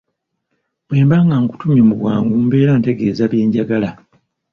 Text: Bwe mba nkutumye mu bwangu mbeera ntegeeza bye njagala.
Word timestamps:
Bwe 0.87 0.99
mba 1.05 1.17
nkutumye 1.23 1.81
mu 1.89 1.95
bwangu 1.99 2.33
mbeera 2.45 2.73
ntegeeza 2.77 3.23
bye 3.31 3.41
njagala. 3.47 3.89